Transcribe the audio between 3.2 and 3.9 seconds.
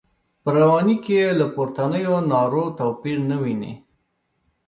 نه ویني.